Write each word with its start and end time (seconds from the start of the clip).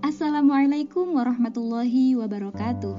Assalamualaikum 0.00 1.20
warahmatullahi 1.20 2.16
wabarakatuh. 2.16 2.96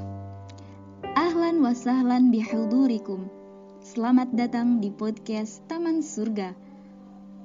Ahlan 1.17 1.57
wa 1.65 1.73
sahlan 1.73 2.29
bihudurikum. 2.29 3.25
Selamat 3.81 4.29
datang 4.37 4.77
di 4.77 4.93
podcast 4.93 5.65
Taman 5.65 6.05
Surga. 6.05 6.53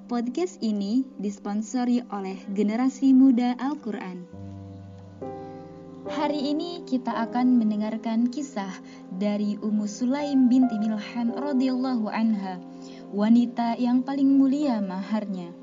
Podcast 0.04 0.60
ini 0.60 1.08
disponsori 1.16 2.04
oleh 2.12 2.36
Generasi 2.52 3.16
Muda 3.16 3.56
Al-Qur'an. 3.56 4.28
Hari 6.04 6.52
ini 6.52 6.84
kita 6.84 7.16
akan 7.24 7.56
mendengarkan 7.56 8.28
kisah 8.28 8.76
dari 9.16 9.56
Ummu 9.56 9.88
Sulaim 9.88 10.52
binti 10.52 10.76
Milhan 10.76 11.32
radhiyallahu 11.32 12.12
anha, 12.12 12.60
wanita 13.14 13.78
yang 13.78 14.02
paling 14.02 14.26
mulia 14.26 14.82
maharnya. 14.82 15.54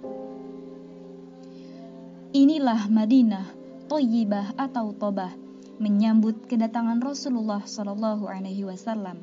Inilah 2.31 2.87
Madinah 2.87 3.51
Toyibah 3.91 4.55
atau 4.55 4.95
Tobah 4.95 5.35
menyambut 5.75 6.47
kedatangan 6.47 7.03
Rasulullah 7.03 7.67
Shallallahu 7.67 8.23
Alaihi 8.31 8.63
Wasallam. 8.63 9.19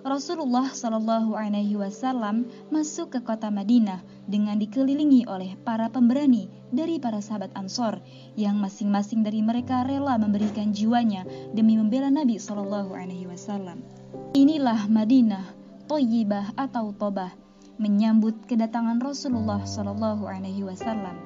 Rasulullah 0.00 0.72
Shallallahu 0.72 1.36
Alaihi 1.36 1.76
Wasallam 1.76 2.48
masuk 2.72 3.12
ke 3.12 3.20
kota 3.20 3.52
Madinah 3.52 4.00
dengan 4.24 4.56
dikelilingi 4.56 5.28
oleh 5.28 5.52
para 5.60 5.92
pemberani 5.92 6.48
dari 6.72 6.96
para 6.96 7.20
sahabat 7.20 7.52
Ansor 7.52 8.00
yang 8.40 8.56
masing-masing 8.56 9.20
dari 9.20 9.44
mereka 9.44 9.84
rela 9.84 10.16
memberikan 10.16 10.72
jiwanya 10.72 11.28
demi 11.52 11.76
membela 11.76 12.08
Nabi 12.08 12.40
Shallallahu 12.40 12.96
Alaihi 12.96 13.28
Wasallam. 13.28 13.84
Inilah 14.32 14.88
Madinah, 14.88 15.57
Toyibah 15.88 16.52
atau 16.52 16.92
Tobah 16.92 17.32
menyambut 17.80 18.44
kedatangan 18.44 19.00
Rasulullah 19.00 19.64
Shallallahu 19.64 20.28
Alaihi 20.28 20.60
Wasallam. 20.60 21.16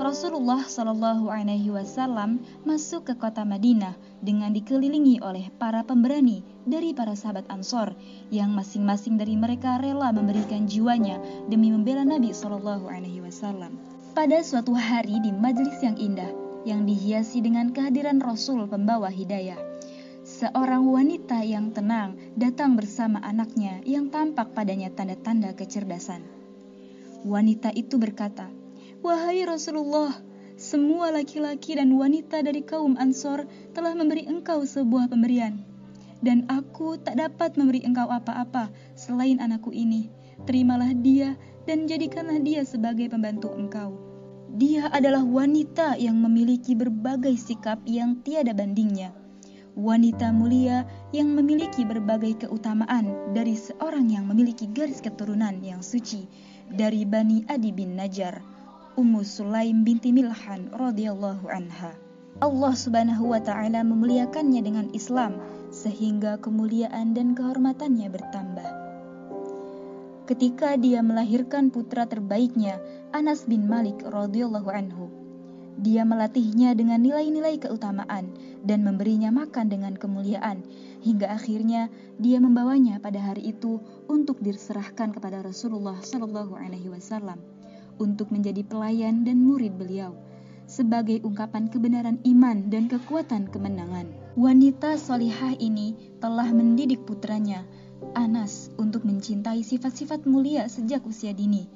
Rasulullah 0.00 0.64
Shallallahu 0.64 1.28
Alaihi 1.28 1.68
Wasallam 1.68 2.40
masuk 2.64 3.12
ke 3.12 3.20
kota 3.20 3.44
Madinah 3.44 4.00
dengan 4.24 4.56
dikelilingi 4.56 5.20
oleh 5.20 5.52
para 5.60 5.84
pemberani 5.84 6.40
dari 6.64 6.96
para 6.96 7.12
sahabat 7.12 7.44
Ansor 7.52 7.92
yang 8.32 8.48
masing-masing 8.56 9.20
dari 9.20 9.36
mereka 9.36 9.76
rela 9.76 10.08
memberikan 10.08 10.64
jiwanya 10.64 11.20
demi 11.52 11.68
membela 11.68 12.00
Nabi 12.00 12.32
Shallallahu 12.32 12.88
Alaihi 12.88 13.20
Wasallam. 13.20 13.76
Pada 14.16 14.40
suatu 14.40 14.72
hari 14.72 15.20
di 15.20 15.36
majelis 15.36 15.76
yang 15.84 16.00
indah 16.00 16.32
yang 16.64 16.88
dihiasi 16.88 17.44
dengan 17.44 17.76
kehadiran 17.76 18.24
Rasul 18.24 18.64
pembawa 18.72 19.12
hidayah, 19.12 19.69
seorang 20.40 20.88
wanita 20.88 21.44
yang 21.44 21.68
tenang 21.76 22.16
datang 22.32 22.72
bersama 22.72 23.20
anaknya 23.20 23.84
yang 23.84 24.08
tampak 24.08 24.56
padanya 24.56 24.88
tanda-tanda 24.88 25.52
kecerdasan. 25.52 26.24
Wanita 27.28 27.76
itu 27.76 28.00
berkata, 28.00 28.48
Wahai 29.04 29.44
Rasulullah, 29.44 30.16
semua 30.56 31.12
laki-laki 31.12 31.76
dan 31.76 31.92
wanita 31.92 32.40
dari 32.40 32.64
kaum 32.64 32.96
Ansor 32.96 33.44
telah 33.76 33.92
memberi 33.92 34.24
engkau 34.24 34.64
sebuah 34.64 35.12
pemberian. 35.12 35.60
Dan 36.24 36.48
aku 36.48 36.96
tak 36.96 37.20
dapat 37.20 37.60
memberi 37.60 37.84
engkau 37.84 38.08
apa-apa 38.08 38.72
selain 38.96 39.44
anakku 39.44 39.76
ini. 39.76 40.08
Terimalah 40.48 40.96
dia 40.96 41.36
dan 41.68 41.84
jadikanlah 41.84 42.40
dia 42.40 42.64
sebagai 42.64 43.12
pembantu 43.12 43.52
engkau. 43.52 43.92
Dia 44.56 44.88
adalah 44.88 45.20
wanita 45.20 46.00
yang 46.00 46.16
memiliki 46.16 46.72
berbagai 46.72 47.36
sikap 47.36 47.84
yang 47.84 48.24
tiada 48.24 48.56
bandingnya. 48.56 49.19
Wanita 49.80 50.28
mulia 50.28 50.84
yang 51.08 51.32
memiliki 51.32 51.88
berbagai 51.88 52.44
keutamaan 52.44 53.32
dari 53.32 53.56
seorang 53.56 54.12
yang 54.12 54.28
memiliki 54.28 54.68
garis 54.68 55.00
keturunan 55.00 55.56
yang 55.64 55.80
suci 55.80 56.28
dari 56.68 57.08
Bani 57.08 57.48
Adi 57.48 57.72
bin 57.72 57.96
Najjar 57.96 58.44
Ummu 59.00 59.24
Sulaim 59.24 59.80
binti 59.80 60.12
Milhan 60.12 60.68
radhiyallahu 60.76 61.48
anha. 61.48 61.96
Allah 62.44 62.74
Subhanahu 62.76 63.32
wa 63.32 63.40
taala 63.40 63.80
memuliakannya 63.80 64.60
dengan 64.60 64.92
Islam 64.92 65.40
sehingga 65.72 66.36
kemuliaan 66.36 67.16
dan 67.16 67.32
kehormatannya 67.32 68.12
bertambah. 68.12 68.68
Ketika 70.28 70.76
dia 70.76 71.00
melahirkan 71.00 71.72
putra 71.72 72.04
terbaiknya, 72.04 72.76
Anas 73.16 73.48
bin 73.48 73.64
Malik 73.64 74.04
radhiyallahu 74.04 74.68
anhu, 74.68 75.08
dia 75.80 76.04
melatihnya 76.04 76.76
dengan 76.76 77.00
nilai-nilai 77.00 77.56
keutamaan 77.56 78.28
dan 78.64 78.84
memberinya 78.84 79.32
makan 79.32 79.72
dengan 79.72 79.96
kemuliaan 79.96 80.64
hingga 81.00 81.32
akhirnya 81.32 81.88
dia 82.20 82.36
membawanya 82.38 83.00
pada 83.00 83.20
hari 83.20 83.56
itu 83.56 83.80
untuk 84.06 84.40
diserahkan 84.44 85.16
kepada 85.16 85.40
Rasulullah 85.40 85.96
Shallallahu 86.00 86.56
alaihi 86.56 86.92
wasallam 86.92 87.40
untuk 88.00 88.32
menjadi 88.32 88.64
pelayan 88.64 89.24
dan 89.24 89.40
murid 89.44 89.76
beliau 89.76 90.16
sebagai 90.70 91.18
ungkapan 91.26 91.66
kebenaran 91.66 92.22
iman 92.22 92.70
dan 92.70 92.86
kekuatan 92.86 93.50
kemenangan. 93.50 94.06
Wanita 94.38 94.94
solihah 94.94 95.58
ini 95.58 95.98
telah 96.22 96.46
mendidik 96.54 97.02
putranya, 97.02 97.66
Anas, 98.14 98.70
untuk 98.78 99.02
mencintai 99.02 99.66
sifat-sifat 99.66 100.30
mulia 100.30 100.70
sejak 100.70 101.02
usia 101.02 101.34
dini, 101.34 101.66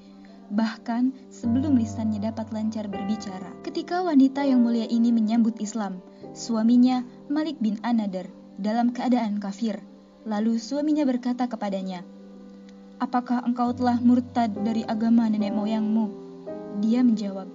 bahkan 0.55 1.11
sebelum 1.27 1.75
lisannya 1.75 2.23
dapat 2.23 2.55
lancar 2.55 2.87
berbicara. 2.87 3.50
Ketika 3.67 4.06
wanita 4.06 4.47
yang 4.47 4.62
mulia 4.62 4.87
ini 4.87 5.11
menyambut 5.11 5.59
Islam, 5.59 5.99
suaminya 6.34 7.06
Malik 7.31 7.62
bin 7.62 7.78
Anadar 7.87 8.27
dalam 8.59 8.91
keadaan 8.91 9.39
kafir. 9.39 9.78
Lalu 10.27 10.59
suaminya 10.59 11.06
berkata 11.06 11.47
kepadanya, 11.47 12.03
Apakah 12.99 13.47
engkau 13.47 13.71
telah 13.71 14.03
murtad 14.03 14.50
dari 14.67 14.83
agama 14.83 15.31
nenek 15.31 15.55
moyangmu? 15.55 16.11
Dia 16.83 17.06
menjawab, 17.06 17.47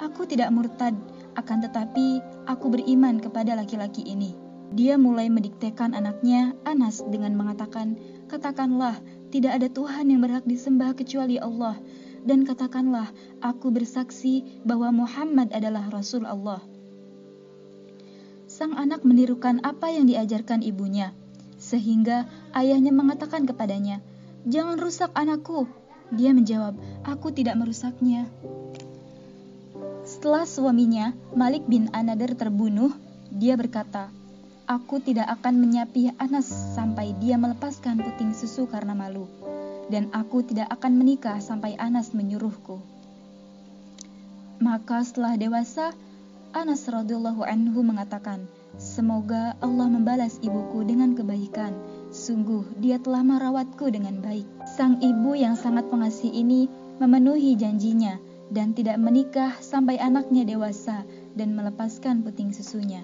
Aku 0.00 0.24
tidak 0.24 0.48
murtad, 0.48 0.96
akan 1.36 1.58
tetapi 1.60 2.24
aku 2.48 2.72
beriman 2.72 3.20
kepada 3.20 3.52
laki-laki 3.52 4.00
ini. 4.08 4.32
Dia 4.72 4.96
mulai 4.96 5.28
mendiktekan 5.28 5.92
anaknya, 5.92 6.56
Anas, 6.64 7.04
dengan 7.04 7.36
mengatakan, 7.36 8.00
Katakanlah, 8.32 8.96
tidak 9.28 9.60
ada 9.60 9.68
Tuhan 9.68 10.08
yang 10.08 10.24
berhak 10.24 10.48
disembah 10.48 10.96
kecuali 10.96 11.36
Allah. 11.36 11.76
Dan 12.22 12.48
katakanlah, 12.48 13.12
aku 13.44 13.68
bersaksi 13.68 14.62
bahwa 14.64 15.04
Muhammad 15.04 15.52
adalah 15.52 15.92
Rasul 15.92 16.24
Allah. 16.24 16.64
Sang 18.62 18.78
anak 18.78 19.02
menirukan 19.02 19.58
apa 19.66 19.90
yang 19.90 20.06
diajarkan 20.06 20.62
ibunya, 20.62 21.10
sehingga 21.58 22.30
ayahnya 22.54 22.94
mengatakan 22.94 23.42
kepadanya, 23.42 23.98
Jangan 24.46 24.78
rusak 24.78 25.10
anakku. 25.18 25.66
Dia 26.14 26.30
menjawab, 26.30 26.78
aku 27.02 27.34
tidak 27.34 27.58
merusaknya. 27.58 28.30
Setelah 30.06 30.46
suaminya, 30.46 31.10
Malik 31.34 31.66
bin 31.66 31.90
Anadar 31.90 32.38
terbunuh, 32.38 32.94
dia 33.34 33.58
berkata, 33.58 34.14
Aku 34.70 35.02
tidak 35.02 35.26
akan 35.42 35.58
menyapi 35.58 36.14
Anas 36.22 36.46
sampai 36.78 37.18
dia 37.18 37.34
melepaskan 37.34 37.98
puting 37.98 38.30
susu 38.30 38.70
karena 38.70 38.94
malu, 38.94 39.26
dan 39.90 40.06
aku 40.14 40.46
tidak 40.46 40.70
akan 40.70 41.02
menikah 41.02 41.42
sampai 41.42 41.74
Anas 41.82 42.14
menyuruhku. 42.14 42.78
Maka 44.62 45.02
setelah 45.02 45.34
dewasa, 45.34 45.90
Anas 46.52 46.88
radhiyallahu 46.88 47.42
anhu 47.44 47.80
mengatakan, 47.80 48.46
Semoga 48.80 49.56
Allah 49.60 49.88
membalas 49.88 50.40
ibuku 50.40 50.84
dengan 50.84 51.12
kebaikan 51.12 51.76
Sungguh, 52.12 52.68
dia 52.76 53.00
telah 53.00 53.24
merawatku 53.24 53.88
dengan 53.88 54.20
baik. 54.20 54.44
Sang 54.68 55.00
ibu 55.00 55.32
yang 55.32 55.56
sangat 55.56 55.88
pengasih 55.88 56.28
ini 56.28 56.68
memenuhi 57.00 57.56
janjinya 57.56 58.20
dan 58.52 58.76
tidak 58.76 59.00
menikah 59.00 59.56
sampai 59.64 59.96
anaknya 59.96 60.44
dewasa 60.44 61.08
dan 61.32 61.56
melepaskan 61.56 62.20
puting 62.20 62.52
susunya. 62.52 63.00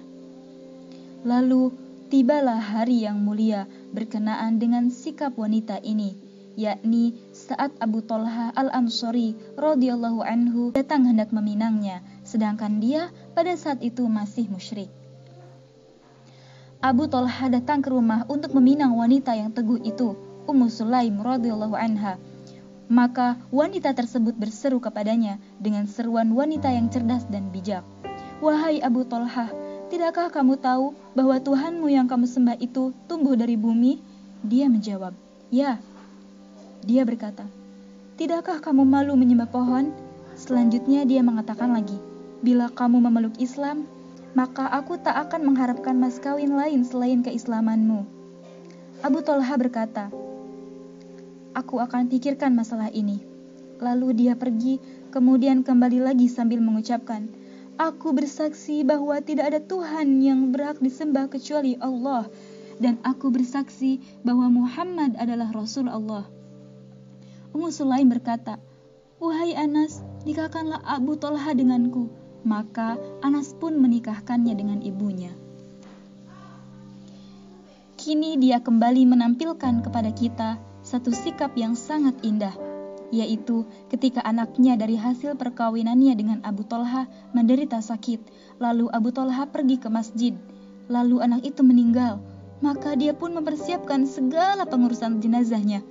Lalu, 1.25 1.73
tibalah 2.13 2.61
hari 2.61 3.01
yang 3.01 3.17
mulia 3.25 3.65
berkenaan 3.89 4.61
dengan 4.61 4.93
sikap 4.93 5.33
wanita 5.33 5.81
ini, 5.81 6.13
yakni 6.53 7.17
saat 7.33 7.73
Abu 7.81 8.05
Talha 8.05 8.53
al-Ansori 8.53 9.33
radhiyallahu 9.57 10.21
anhu 10.21 10.69
datang 10.69 11.09
hendak 11.09 11.33
meminangnya, 11.33 12.05
sedangkan 12.21 12.77
dia 12.77 13.09
pada 13.39 13.55
saat 13.55 13.79
itu 13.79 14.03
masih 14.03 14.51
musyrik. 14.51 14.91
Abu 16.83 17.07
Talha 17.07 17.47
datang 17.47 17.79
ke 17.79 17.87
rumah 17.87 18.27
untuk 18.27 18.51
meminang 18.51 18.99
wanita 18.99 19.31
yang 19.31 19.55
teguh 19.55 19.79
itu, 19.79 20.11
Ummu 20.43 20.67
Sulaim 20.67 21.23
radhiyallahu 21.23 21.71
anha. 21.71 22.19
Maka 22.91 23.39
wanita 23.47 23.95
tersebut 23.95 24.35
berseru 24.35 24.83
kepadanya 24.83 25.39
dengan 25.55 25.87
seruan 25.87 26.35
wanita 26.35 26.67
yang 26.67 26.91
cerdas 26.91 27.23
dan 27.31 27.47
bijak. 27.47 27.87
Wahai 28.43 28.83
Abu 28.83 29.07
Talha, 29.07 29.47
tidakkah 29.87 30.35
kamu 30.35 30.59
tahu 30.59 30.91
bahwa 31.15 31.39
Tuhanmu 31.39 31.87
yang 31.87 32.11
kamu 32.11 32.27
sembah 32.27 32.59
itu 32.59 32.91
tumbuh 33.07 33.39
dari 33.39 33.55
bumi? 33.55 34.03
Dia 34.43 34.67
menjawab, 34.67 35.15
ya. 35.47 35.79
Dia 36.83 37.07
berkata, 37.07 37.47
tidakkah 38.19 38.59
kamu 38.59 38.83
malu 38.83 39.15
menyembah 39.15 39.47
pohon? 39.47 39.95
Selanjutnya 40.35 41.07
dia 41.07 41.23
mengatakan 41.23 41.71
lagi, 41.71 42.08
bila 42.39 42.71
kamu 42.71 43.03
memeluk 43.03 43.35
Islam, 43.37 43.83
maka 44.37 44.69
aku 44.69 44.95
tak 45.01 45.17
akan 45.29 45.51
mengharapkan 45.51 45.97
mas 45.97 46.21
kawin 46.21 46.55
lain 46.55 46.85
selain 46.87 47.25
keislamanmu. 47.25 48.05
Abu 49.03 49.19
Tolha 49.23 49.55
berkata, 49.55 50.11
aku 51.55 51.81
akan 51.81 52.07
pikirkan 52.07 52.55
masalah 52.55 52.91
ini. 52.91 53.23
Lalu 53.79 54.27
dia 54.27 54.33
pergi, 54.35 54.79
kemudian 55.11 55.63
kembali 55.63 56.03
lagi 56.03 56.27
sambil 56.27 56.59
mengucapkan, 56.59 57.31
Aku 57.79 58.11
bersaksi 58.11 58.83
bahwa 58.83 59.15
tidak 59.23 59.55
ada 59.55 59.59
Tuhan 59.63 60.19
yang 60.19 60.51
berhak 60.51 60.83
disembah 60.83 61.31
kecuali 61.31 61.79
Allah, 61.79 62.27
dan 62.75 62.99
aku 63.07 63.31
bersaksi 63.31 64.03
bahwa 64.27 64.51
Muhammad 64.51 65.15
adalah 65.15 65.47
Rasul 65.55 65.87
Allah. 65.87 66.27
Ummu 67.55 67.71
Sulaim 67.71 68.11
berkata, 68.11 68.59
Wahai 69.23 69.55
Anas, 69.55 70.03
nikahkanlah 70.27 70.83
Abu 70.83 71.15
Talha 71.15 71.55
denganku. 71.55 72.18
Maka 72.47 72.95
Anas 73.19 73.51
pun 73.55 73.75
menikahkannya 73.79 74.55
dengan 74.55 74.79
ibunya. 74.79 75.31
Kini 77.99 78.39
dia 78.39 78.63
kembali 78.63 79.03
menampilkan 79.11 79.83
kepada 79.83 80.09
kita 80.15 80.55
satu 80.79 81.11
sikap 81.11 81.51
yang 81.59 81.75
sangat 81.75 82.15
indah, 82.23 82.55
yaitu 83.11 83.67
ketika 83.91 84.23
anaknya 84.23 84.79
dari 84.79 84.95
hasil 84.95 85.35
perkawinannya 85.35 86.15
dengan 86.15 86.39
Abu 86.47 86.63
Talha 86.63 87.11
menderita 87.35 87.83
sakit, 87.83 88.23
lalu 88.57 88.87
Abu 88.89 89.11
Talha 89.11 89.43
pergi 89.51 89.77
ke 89.77 89.91
masjid, 89.91 90.33
lalu 90.87 91.19
anak 91.19 91.43
itu 91.43 91.59
meninggal, 91.59 92.23
maka 92.63 92.95
dia 92.95 93.11
pun 93.11 93.35
mempersiapkan 93.35 94.07
segala 94.07 94.63
pengurusan 94.63 95.19
jenazahnya. 95.19 95.83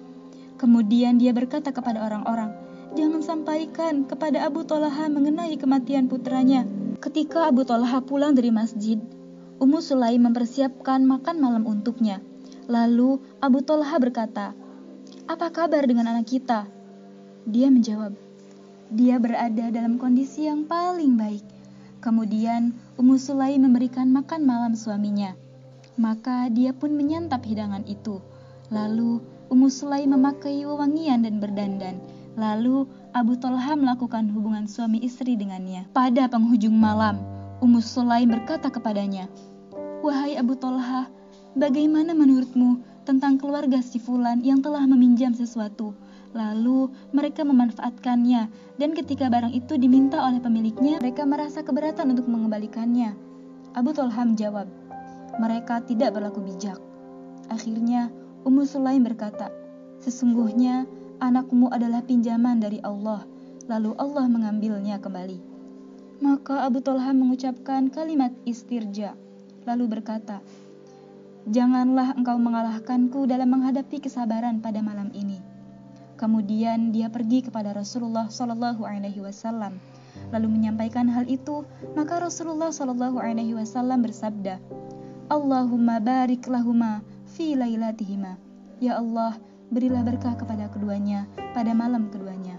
Kemudian 0.59 1.23
dia 1.23 1.31
berkata 1.31 1.71
kepada 1.71 2.03
orang-orang, 2.03 2.51
jangan 2.97 3.21
sampaikan 3.21 4.09
kepada 4.09 4.47
Abu 4.47 4.65
Talha 4.65 5.11
mengenai 5.13 5.59
kematian 5.61 6.09
putranya. 6.09 6.65
Ketika 7.03 7.51
Abu 7.51 7.67
Talha 7.69 8.01
pulang 8.01 8.33
dari 8.33 8.49
masjid, 8.49 8.97
Ummu 9.59 9.83
Sulaim 9.83 10.23
mempersiapkan 10.31 11.03
makan 11.03 11.37
malam 11.43 11.67
untuknya. 11.67 12.23
Lalu 12.71 13.19
Abu 13.43 13.61
Talha 13.65 13.97
berkata, 13.99 14.55
"Apa 15.27 15.51
kabar 15.51 15.83
dengan 15.85 16.15
anak 16.15 16.31
kita?" 16.31 16.71
Dia 17.49 17.69
menjawab, 17.69 18.15
"Dia 18.95 19.19
berada 19.19 19.73
dalam 19.75 19.99
kondisi 19.99 20.47
yang 20.47 20.65
paling 20.65 21.19
baik." 21.19 21.45
Kemudian 21.99 22.79
Ummu 22.95 23.19
Sulaim 23.19 23.67
memberikan 23.67 24.15
makan 24.15 24.47
malam 24.47 24.79
suaminya. 24.79 25.35
Maka 25.99 26.47
dia 26.55 26.71
pun 26.71 26.95
menyantap 26.95 27.43
hidangan 27.43 27.83
itu. 27.91 28.23
Lalu 28.71 29.19
Ummu 29.51 29.67
Sulaim 29.67 30.15
memakai 30.15 30.63
wewangian 30.63 31.27
dan 31.27 31.43
berdandan. 31.43 31.99
Lalu 32.39 32.87
Abu 33.19 33.35
Talha 33.35 33.75
melakukan 33.75 34.31
hubungan 34.31 34.71
suami 34.71 35.03
istri 35.03 35.35
dengannya. 35.35 35.91
Pada 35.91 36.31
penghujung 36.31 36.73
malam, 36.73 37.19
Ummu 37.59 37.83
Sulaim 37.83 38.31
berkata 38.31 38.71
kepadanya, 38.71 39.27
Wahai 40.07 40.39
Abu 40.39 40.55
Talha, 40.55 41.11
bagaimana 41.59 42.15
menurutmu 42.15 42.79
tentang 43.03 43.43
keluarga 43.43 43.83
si 43.83 43.99
Fulan 43.99 44.47
yang 44.47 44.63
telah 44.63 44.87
meminjam 44.87 45.35
sesuatu? 45.35 45.99
Lalu 46.31 46.95
mereka 47.11 47.43
memanfaatkannya 47.43 48.47
dan 48.79 48.91
ketika 48.95 49.27
barang 49.27 49.51
itu 49.51 49.75
diminta 49.75 50.23
oleh 50.23 50.39
pemiliknya, 50.39 51.03
mereka 51.03 51.27
merasa 51.27 51.67
keberatan 51.67 52.15
untuk 52.15 52.31
mengembalikannya. 52.31 53.19
Abu 53.75 53.91
Talha 53.91 54.23
menjawab, 54.23 54.71
mereka 55.43 55.83
tidak 55.83 56.15
berlaku 56.15 56.47
bijak. 56.47 56.79
Akhirnya, 57.51 58.15
Ummu 58.47 58.63
Sulaim 58.63 59.03
berkata, 59.03 59.51
Sesungguhnya 59.99 60.87
anakmu 61.19 61.71
adalah 61.71 62.03
pinjaman 62.03 62.63
dari 62.63 62.83
Allah, 62.83 63.27
lalu 63.71 63.95
Allah 63.99 64.27
mengambilnya 64.27 64.99
kembali. 65.03 65.39
Maka 66.19 66.67
Abu 66.67 66.83
Talha 66.83 67.15
mengucapkan 67.15 67.91
kalimat 67.95 68.35
istirja 68.43 69.15
lalu 69.69 70.01
berkata, 70.01 70.41
Janganlah 71.49 72.17
engkau 72.17 72.37
mengalahkanku 72.41 73.29
dalam 73.29 73.53
menghadapi 73.53 74.01
kesabaran 74.01 74.65
pada 74.65 74.81
malam 74.81 75.13
ini. 75.13 75.41
Kemudian 76.17 76.93
dia 76.93 77.09
pergi 77.09 77.45
kepada 77.45 77.73
Rasulullah 77.73 78.29
Shallallahu 78.29 78.85
Alaihi 78.85 79.23
Wasallam, 79.23 79.81
lalu 80.29 80.49
menyampaikan 80.51 81.09
hal 81.09 81.25
itu. 81.25 81.65
Maka 81.97 82.21
Rasulullah 82.21 82.69
Shallallahu 82.69 83.17
Alaihi 83.17 83.57
Wasallam 83.57 84.05
bersabda, 84.05 84.61
Allahumma 85.33 86.01
barik 86.01 86.45
lahuma 86.49 87.01
fi 87.33 87.57
lailatihima. 87.57 88.37
Ya 88.83 89.01
Allah, 89.01 89.41
berilah 89.69 90.05
berkah 90.05 90.35
kepada 90.37 90.69
keduanya 90.73 91.29
pada 91.53 91.73
malam 91.73 92.09
keduanya. 92.13 92.57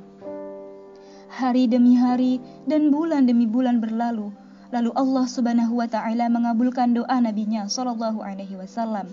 Hari 1.29 1.69
demi 1.69 1.93
hari 1.93 2.41
dan 2.65 2.89
bulan 2.89 3.29
demi 3.29 3.45
bulan 3.45 3.77
berlalu, 3.77 4.33
Lalu 4.69 4.93
Allah 4.93 5.25
Subhanahu 5.25 5.81
wa 5.81 5.89
taala 5.89 6.29
mengabulkan 6.29 6.93
doa 6.93 7.17
nabinya 7.17 7.65
sallallahu 7.65 8.21
alaihi 8.21 8.53
wasallam. 8.53 9.09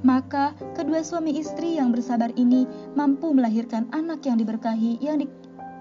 Maka 0.00 0.56
kedua 0.72 1.04
suami 1.04 1.36
istri 1.36 1.76
yang 1.76 1.92
bersabar 1.92 2.32
ini 2.40 2.64
mampu 2.96 3.28
melahirkan 3.36 3.84
anak 3.92 4.24
yang 4.24 4.40
diberkahi 4.40 4.96
yang 5.04 5.20
di, 5.20 5.26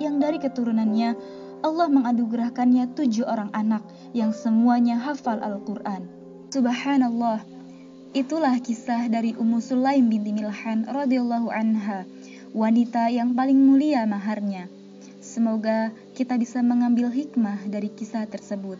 yang 0.04 0.20
dari 0.20 0.42
keturunannya 0.44 1.16
Allah 1.64 1.88
mengadugerahkannya 1.88 2.98
tujuh 3.00 3.24
orang 3.24 3.48
anak 3.56 3.82
yang 4.12 4.36
semuanya 4.36 5.00
hafal 5.00 5.40
Al-Quran. 5.40 6.12
Subhanallah, 6.52 7.42
itulah 8.16 8.56
kisah 8.64 9.12
dari 9.12 9.36
Ummu 9.36 9.60
Sulaim 9.60 10.08
binti 10.08 10.32
Milhan 10.32 10.88
radhiyallahu 10.88 11.52
anha, 11.52 12.08
wanita 12.56 13.12
yang 13.12 13.36
paling 13.36 13.60
mulia 13.60 14.08
maharnya. 14.08 14.72
Semoga 15.20 15.92
kita 16.16 16.40
bisa 16.40 16.64
mengambil 16.64 17.12
hikmah 17.12 17.68
dari 17.68 17.92
kisah 17.92 18.24
tersebut. 18.26 18.80